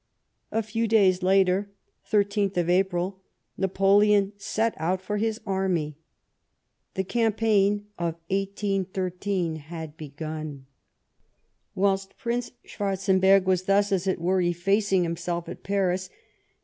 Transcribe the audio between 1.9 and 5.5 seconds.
loth April, Napoleon set out for his